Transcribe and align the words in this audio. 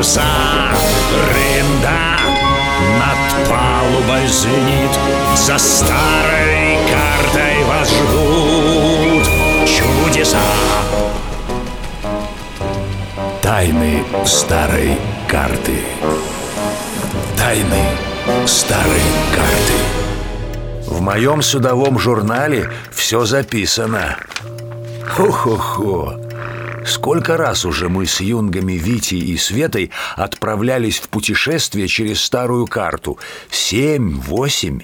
паруса 0.00 0.22
Рында 1.30 2.16
над 2.98 3.48
палубой 3.48 4.26
звенит 4.28 4.90
За 5.36 5.58
старой 5.58 6.78
картой 6.88 7.64
вас 7.64 7.90
ждут 7.90 9.26
чудеса. 9.66 10.38
Тайны 13.42 14.04
старой 14.24 14.96
карты. 15.28 15.78
Тайны 17.36 17.84
старой 18.46 19.02
карты. 19.34 20.86
В 20.86 21.00
моем 21.02 21.42
судовом 21.42 21.98
журнале 21.98 22.70
все 22.90 23.24
записано. 23.26 24.16
Хо-хо-хо 25.06 26.29
Сколько 26.84 27.36
раз 27.36 27.64
уже 27.64 27.88
мы 27.88 28.06
с 28.06 28.20
юнгами 28.20 28.74
Вити 28.74 29.14
и 29.14 29.36
Светой 29.36 29.90
отправлялись 30.16 30.98
в 30.98 31.08
путешествие 31.08 31.88
через 31.88 32.22
старую 32.22 32.66
карту? 32.66 33.18
Семь, 33.50 34.16
восемь. 34.16 34.82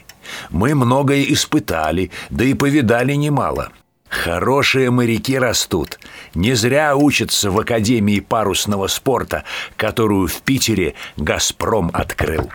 Мы 0.50 0.74
многое 0.74 1.22
испытали, 1.22 2.10
да 2.30 2.44
и 2.44 2.54
повидали 2.54 3.14
немало. 3.14 3.70
Хорошие 4.08 4.90
моряки 4.90 5.38
растут. 5.38 5.98
Не 6.34 6.54
зря 6.54 6.96
учатся 6.96 7.50
в 7.50 7.58
Академии 7.58 8.20
парусного 8.20 8.86
спорта, 8.86 9.44
которую 9.76 10.28
в 10.28 10.42
Питере 10.42 10.94
«Газпром» 11.16 11.90
открыл. 11.92 12.50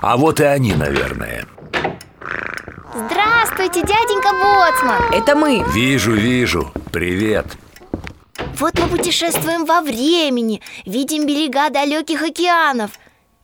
А 0.00 0.16
вот 0.16 0.40
и 0.40 0.44
они, 0.44 0.74
наверное. 0.74 1.46
Здравствуйте, 2.94 3.80
дяденька 3.82 4.30
Боцман 4.32 5.02
Это 5.12 5.36
мы 5.36 5.64
Вижу, 5.72 6.12
вижу. 6.12 6.72
Привет. 6.90 7.46
Вот 8.58 8.76
мы 8.78 8.88
путешествуем 8.88 9.64
во 9.64 9.80
времени 9.80 10.60
Видим 10.84 11.26
берега 11.26 11.70
далеких 11.70 12.22
океанов 12.22 12.90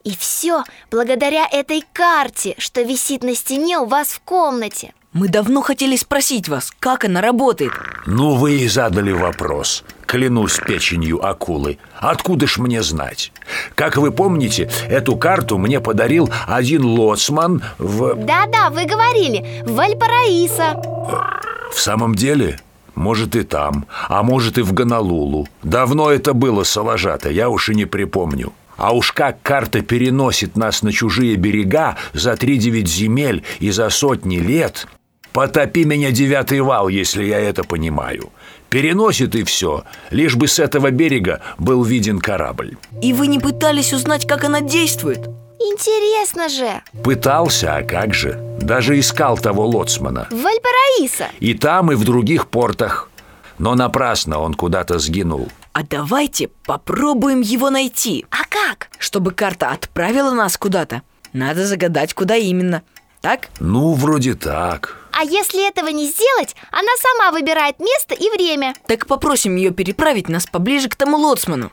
И 0.02 0.14
все 0.16 0.64
благодаря 0.90 1.46
этой 1.46 1.84
карте, 1.92 2.54
что 2.58 2.82
висит 2.82 3.22
на 3.22 3.34
стене 3.34 3.78
у 3.78 3.86
вас 3.86 4.08
в 4.08 4.20
комнате 4.20 4.92
Мы 5.12 5.28
давно 5.28 5.62
хотели 5.62 5.94
спросить 5.96 6.48
вас, 6.48 6.72
как 6.80 7.04
она 7.04 7.20
работает 7.20 7.72
Ну, 8.06 8.34
вы 8.34 8.58
и 8.58 8.68
задали 8.68 9.12
вопрос. 9.12 9.84
Клянусь 10.06 10.58
печенью 10.58 11.24
акулы. 11.24 11.78
Откуда 11.96 12.46
ж 12.46 12.58
мне 12.58 12.82
знать? 12.82 13.32
Как 13.74 13.96
вы 13.96 14.10
помните, 14.10 14.70
эту 14.88 15.16
карту 15.16 15.58
мне 15.58 15.80
подарил 15.80 16.28
один 16.46 16.84
лоцман 16.84 17.62
в... 17.78 18.14
Да-да, 18.16 18.70
вы 18.70 18.84
говорили, 18.84 19.62
в 19.64 19.74
Вальпараисо 19.74 20.74
В 21.72 21.80
самом 21.80 22.14
деле? 22.14 22.58
Может 22.94 23.36
и 23.36 23.42
там, 23.42 23.86
а 24.08 24.22
может 24.22 24.58
и 24.58 24.62
в 24.62 24.72
Гонолулу. 24.72 25.48
Давно 25.62 26.10
это 26.10 26.32
было, 26.32 26.62
Соложата, 26.62 27.30
я 27.30 27.48
уж 27.48 27.68
и 27.68 27.74
не 27.74 27.86
припомню. 27.86 28.52
А 28.76 28.94
уж 28.94 29.12
как 29.12 29.40
карта 29.42 29.82
переносит 29.82 30.56
нас 30.56 30.82
на 30.82 30.92
чужие 30.92 31.36
берега 31.36 31.96
за 32.12 32.36
три 32.36 32.58
девять 32.58 32.88
земель 32.88 33.42
и 33.60 33.70
за 33.70 33.90
сотни 33.90 34.38
лет... 34.38 34.86
Потопи 35.32 35.84
меня 35.84 36.12
девятый 36.12 36.60
вал, 36.60 36.86
если 36.86 37.24
я 37.24 37.40
это 37.40 37.64
понимаю. 37.64 38.30
Переносит 38.70 39.34
и 39.34 39.42
все, 39.42 39.82
лишь 40.10 40.36
бы 40.36 40.46
с 40.46 40.60
этого 40.60 40.92
берега 40.92 41.40
был 41.58 41.82
виден 41.82 42.20
корабль. 42.20 42.76
И 43.02 43.12
вы 43.12 43.26
не 43.26 43.40
пытались 43.40 43.92
узнать, 43.92 44.28
как 44.28 44.44
она 44.44 44.60
действует? 44.60 45.28
Интересно 45.72 46.48
же 46.48 46.82
Пытался, 47.02 47.76
а 47.76 47.82
как 47.82 48.12
же? 48.12 48.38
Даже 48.60 48.98
искал 48.98 49.38
того 49.38 49.66
лоцмана. 49.66 50.28
В 50.30 50.42
Вальпараисо 50.42 51.28
И 51.40 51.54
там, 51.54 51.90
и 51.90 51.94
в 51.94 52.04
других 52.04 52.48
портах. 52.48 53.08
Но 53.58 53.74
напрасно 53.74 54.40
он 54.40 54.54
куда-то 54.54 54.98
сгинул. 54.98 55.48
А 55.72 55.82
давайте 55.82 56.48
попробуем 56.48 57.40
его 57.40 57.70
найти 57.70 58.26
А 58.30 58.44
как? 58.48 58.88
Чтобы 58.98 59.30
карта 59.32 59.70
отправила 59.70 60.32
нас 60.32 60.56
куда-то 60.58 61.02
Надо 61.32 61.66
загадать, 61.66 62.14
куда 62.14 62.36
именно 62.36 62.82
Так? 63.22 63.48
Ну, 63.58 63.94
вроде 63.94 64.34
так. 64.34 64.96
А 65.12 65.24
если 65.24 65.66
этого 65.66 65.88
не 65.88 66.06
сделать, 66.08 66.54
она 66.72 66.90
сама 66.98 67.32
выбирает 67.32 67.78
место 67.80 68.14
и 68.14 68.28
время 68.30 68.74
Так 68.86 69.06
попросим 69.06 69.56
ее 69.56 69.70
переправить 69.70 70.28
нас 70.28 70.46
поближе 70.46 70.88
к 70.88 70.96
тому 70.96 71.16
лоцману 71.16 71.72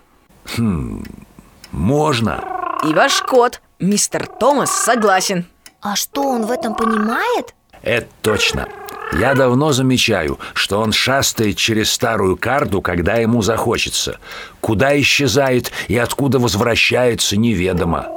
Можно. 1.72 2.44
И 2.84 2.94
ваш 2.94 3.22
кот, 3.22 3.62
мистер 3.82 4.28
Томас, 4.28 4.72
согласен 4.72 5.46
А 5.82 5.96
что 5.96 6.22
он 6.22 6.46
в 6.46 6.52
этом 6.52 6.76
понимает? 6.76 7.54
Это 7.82 8.08
точно. 8.22 8.68
Я 9.14 9.34
давно 9.34 9.74
замечаю, 9.74 10.40
что 10.54 10.80
он 10.80 10.94
шастает 10.94 11.58
через 11.58 11.92
старую 11.92 12.38
карту, 12.38 12.82
когда 12.82 13.16
ему 13.16 13.42
захочется. 13.42 14.20
Куда 14.62 14.98
исчезает 15.00 15.72
и 15.90 15.98
откуда 15.98 16.40
возвращается, 16.40 17.36
неведомо. 17.36 18.08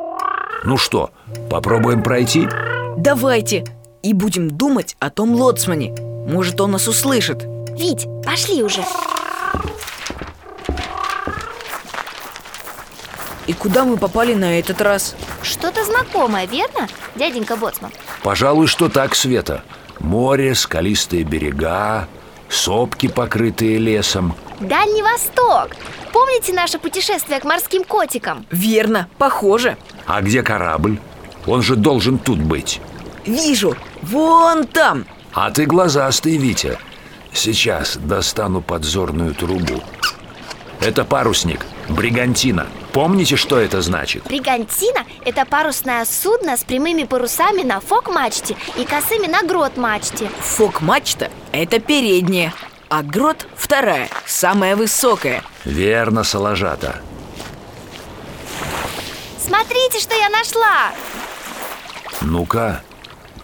Ну 0.63 0.77
что, 0.77 1.11
попробуем 1.51 2.03
пройти? 2.03 2.49
Давайте 2.97 3.65
И 4.03 4.15
будем 4.15 4.51
думать 4.51 4.97
о 5.01 5.11
том 5.11 5.35
лоцмане 5.35 5.95
Может, 6.29 6.61
он 6.61 6.71
нас 6.71 6.89
услышит 6.89 7.43
Вить, 7.77 8.07
пошли 8.25 8.63
уже 8.63 8.83
И 13.47 13.53
куда 13.53 13.85
мы 13.85 13.97
попали 13.97 14.35
на 14.35 14.59
этот 14.59 14.81
раз? 14.81 15.15
Что-то 15.43 15.85
знакомое, 15.85 16.47
верно, 16.47 16.89
дяденька 17.15 17.57
Боцман? 17.57 17.93
Пожалуй, 18.23 18.67
что 18.67 18.89
так, 18.89 19.15
Света. 19.15 19.63
Море, 20.01 20.55
скалистые 20.55 21.25
берега, 21.25 22.09
сопки, 22.49 23.09
покрытые 23.09 23.79
лесом. 23.79 24.35
Дальний 24.61 25.03
Восток 25.03 25.71
Помните 26.13 26.53
наше 26.53 26.79
путешествие 26.79 27.41
к 27.41 27.45
морским 27.45 27.83
котикам? 27.85 28.47
Верно, 28.53 29.09
похоже 29.19 29.77
А 30.07 30.23
где 30.23 30.43
корабль? 30.43 31.01
Он 31.47 31.61
же 31.61 31.75
должен 31.75 32.19
тут 32.19 32.39
быть. 32.39 32.81
Вижу, 33.27 33.77
вон 34.03 34.67
там 34.67 35.07
А 35.33 35.51
ты 35.51 35.67
глазастый, 35.67 36.37
Витя. 36.37 36.79
Сейчас 37.33 37.97
достану 37.97 38.63
подзорную 38.63 39.35
трубу. 39.35 39.83
Это 40.85 41.05
парусник, 41.05 41.65
бригантина. 41.89 42.67
Помните, 42.93 43.37
что 43.37 43.59
это 43.59 43.81
значит? 43.81 44.25
Бригантина– 44.25 45.05
это 45.25 45.47
парусное 45.47 46.05
судно 46.05 46.59
с 46.59 46.65
прямыми 46.65 47.05
парусами 47.05 47.63
на 47.63 47.81
фок-мачте 47.81 48.55
и 48.77 48.85
косыми 48.85 49.27
на 49.27 49.43
грот-мачте 49.43 50.31
Фок-мачта– 50.41 51.31
это 51.53 51.81
передняя 51.81 52.53
А 52.91 53.03
грот– 53.03 53.47
вторая, 53.57 54.09
самая 54.27 54.77
высокая 54.77 55.43
Верно, 55.65 56.23
Соложата. 56.23 57.01
Смотрите, 59.39 60.01
что 60.01 60.15
я 60.15 60.29
нашла! 60.29 60.93
Ну-ка, 62.21 62.83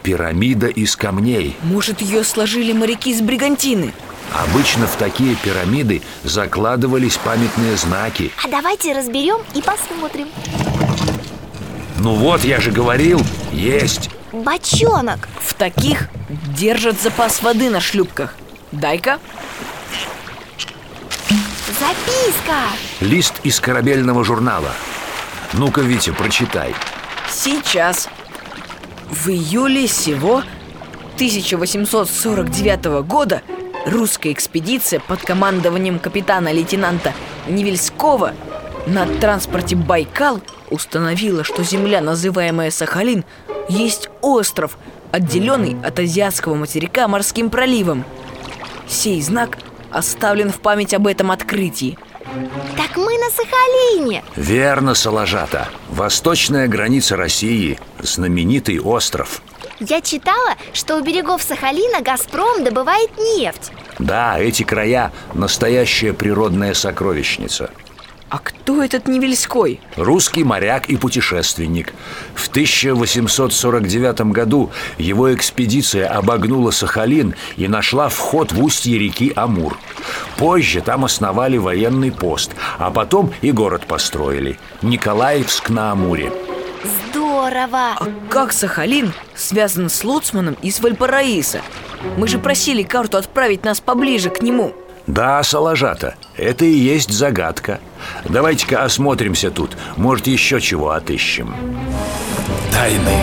пирамида 0.03 0.69
из 0.69 0.95
камней. 0.95 1.57
Может, 1.63 2.03
ее 2.03 2.23
сложили 2.23 2.73
моряки 2.73 3.15
с 3.15 3.21
бригантины? 3.21 3.93
Обычно 4.35 4.87
в 4.87 4.97
такие 4.97 5.35
пирамиды 5.35 6.03
закладывались 6.23 7.17
памятные 7.17 7.77
знаки. 7.77 8.33
А 8.45 8.49
давайте 8.49 8.93
разберем 8.93 9.39
и 9.55 9.63
посмотрим 9.63 10.29
Ну 11.99 12.15
вот, 12.15 12.45
я 12.45 12.61
же 12.61 12.71
говорил, 12.71 13.21
есть. 13.53 14.11
Бочонок 14.33 15.29
В 15.41 15.55
таких 15.55 16.09
держат 16.57 17.01
запас 17.01 17.43
воды 17.43 17.69
на 17.69 17.81
шлюпках 17.81 18.35
Дай-ка 18.71 19.19
Записка 21.67 22.55
Лист 23.01 23.35
из 23.43 23.59
корабельного 23.59 24.25
журнала. 24.25 24.71
Ну-ка, 25.53 25.81
Витя, 25.81 26.11
прочитай. 26.11 26.75
Сейчас 27.29 28.09
В 29.09 29.29
июле 29.29 29.89
сего 29.89 30.45
1849 31.17 32.85
года 33.05 33.43
русская 33.87 34.33
экспедиция 34.33 35.01
под 35.01 35.21
командованием 35.21 35.99
капитана-лейтенанта 35.99 37.13
Невельского 37.49 38.35
на 38.87 39.07
транспорте 39.07 39.77
«Байкал» 39.77 40.41
установила, 40.71 41.45
что 41.45 41.63
земля, 41.63 42.01
называемая 42.01 42.71
Сахалин, 42.71 43.25
есть 43.69 44.09
остров, 44.21 44.79
отделенный 45.13 45.77
от 45.85 45.99
азиатского 45.99 46.55
материка 46.55 47.09
морским 47.09 47.51
проливом. 47.51 48.05
Сей 48.89 49.21
знак 49.23 49.59
оставлен 49.91 50.51
в 50.51 50.61
память 50.61 50.95
об 50.95 51.07
этом 51.07 51.31
открытии. 51.31 51.99
Так 52.77 52.97
мы 52.97 53.19
на 53.19 53.29
Сахалине 53.31 54.23
Верно, 54.37 54.95
Соложата 54.95 55.69
Восточная 55.89 56.69
граница 56.69 57.17
России 57.17 57.79
Знаменитый 57.99 58.79
остров 58.79 59.43
Я 59.81 60.03
читала, 60.03 60.57
что 60.75 60.99
у 60.99 61.03
берегов 61.03 61.43
Сахалина 61.43 62.03
«Газпром» 62.03 62.65
добывает 62.65 63.11
нефть. 63.17 63.73
Да, 63.99 64.39
эти 64.39 64.63
края– 64.63 65.11
настоящая 65.35 66.13
природная 66.13 66.75
сокровищница. 66.75 67.71
А 68.29 68.39
кто 68.39 68.85
этот 68.85 69.09
Невельской? 69.09 69.81
Русский 69.97 70.45
моряк 70.45 70.91
и 70.91 70.97
путешественник. 70.97 71.95
В 72.35 72.49
1849 72.49 74.21
году 74.33 74.71
его 74.99 75.35
экспедиция 75.35 76.09
обогнула 76.09 76.71
Сахалин 76.73 77.35
и 77.57 77.67
нашла 77.67 78.11
вход 78.11 78.53
в 78.53 78.63
устье 78.63 78.99
реки 78.99 79.33
Амур. 79.35 79.79
Позже 80.37 80.83
там 80.83 81.07
основали 81.07 81.57
военный 81.57 82.13
пост, 82.13 82.53
а 82.79 82.91
потом 82.91 83.33
и 83.41 83.51
город 83.51 83.87
построили 83.87 84.59
Николаевск 84.83 85.71
на 85.71 85.93
Амуре 85.93 86.31
Здорово! 87.51 87.97
А 87.99 88.07
как 88.29 88.53
Сахалин 88.53 89.13
связан 89.35 89.91
с 89.91 90.05
Луцманом 90.05 90.57
и 90.63 90.71
с 90.71 90.79
Вальпараисо? 90.79 91.63
Мы 92.17 92.29
же 92.29 92.39
просили 92.39 92.85
карту 92.85 93.17
отправить 93.17 93.65
нас 93.65 93.81
поближе 93.81 94.31
к 94.31 94.41
нему 94.41 94.73
Да, 95.09 95.43
Соложата, 95.43 96.15
это 96.37 96.65
и 96.65 96.71
есть 96.71 97.11
загадка 97.11 97.81
Давайте-ка 98.25 98.85
осмотримся 98.85 99.51
тут 99.51 99.77
Может, 99.97 100.29
еще 100.29 100.61
чего 100.61 100.91
отыщем 100.91 101.53
Тайны 102.71 103.19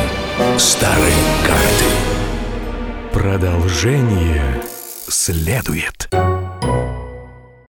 старой 0.58 1.14
карты. 1.46 3.14
Продолжение 3.14 4.62
следует. 5.08 6.10